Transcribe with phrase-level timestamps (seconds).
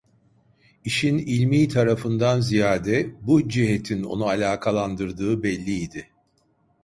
[0.83, 6.09] İşin ilmi tarafından ziyade bu cihetin onu alakalandırdığı belli idi.